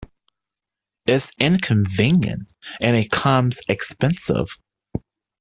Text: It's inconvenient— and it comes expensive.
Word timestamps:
It's 1.05 1.31
inconvenient— 1.37 2.51
and 2.81 2.97
it 2.97 3.11
comes 3.11 3.61
expensive. 3.67 4.57